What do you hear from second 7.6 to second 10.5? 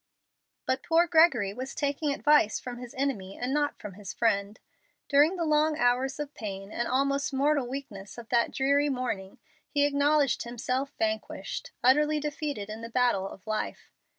weakness of that dreary morning, he acknowledged